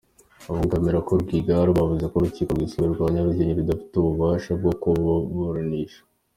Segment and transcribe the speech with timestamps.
[0.49, 6.01] Abunganira abo kwa Rwigara bavuze ko Urukiko Rwisumbuye rwa Nyarugenge rudafite ububasha bwo kubaburanisha.